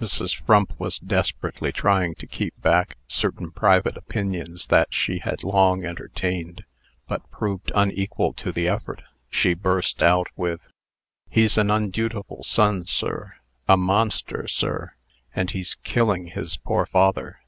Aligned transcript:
Mrs. 0.00 0.40
Frump 0.42 0.78
was 0.78 1.00
desperately 1.00 1.72
trying 1.72 2.14
to 2.14 2.26
keep 2.28 2.54
back 2.62 2.94
certain 3.08 3.50
private 3.50 3.96
opinions 3.96 4.68
that 4.68 4.94
she 4.94 5.18
had 5.18 5.42
long 5.42 5.84
entertained, 5.84 6.64
but 7.08 7.28
proved 7.32 7.72
unequal 7.74 8.32
to 8.34 8.52
the 8.52 8.68
effort. 8.68 9.02
She 9.28 9.54
burst 9.54 10.00
out 10.00 10.28
with: 10.36 10.60
"He's 11.28 11.58
an 11.58 11.72
undutiful 11.72 12.44
son, 12.44 12.86
sir. 12.86 13.34
A 13.66 13.76
monster, 13.76 14.46
sir. 14.46 14.94
And 15.34 15.50
he's 15.50 15.74
killing 15.82 16.26
his 16.26 16.56
poor 16.58 16.86
father. 16.86 17.40